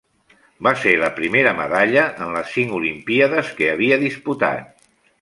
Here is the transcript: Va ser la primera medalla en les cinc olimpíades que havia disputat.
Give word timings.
Va 0.67 0.71
ser 0.83 0.93
la 1.01 1.09
primera 1.19 1.51
medalla 1.59 2.07
en 2.25 2.33
les 2.39 2.57
cinc 2.57 2.75
olimpíades 2.81 3.55
que 3.61 3.73
havia 3.77 4.05
disputat. 4.09 4.87